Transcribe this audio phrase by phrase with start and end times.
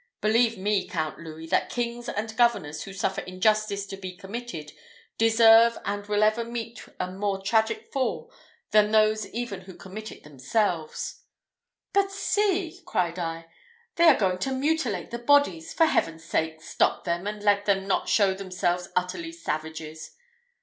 [0.19, 4.71] Believe me, Count Louis, that kings and governors, who suffer injustice to be committed,
[5.19, 8.33] deserve and will ever meet a more tragic fall
[8.71, 11.21] than those even who commit it themselves."
[11.93, 13.45] "But see," cried I,
[13.95, 17.87] "they are going to mutilate the bodies; for Heaven's sake, stop them, and let them
[17.87, 20.15] not show themselves utterly savages."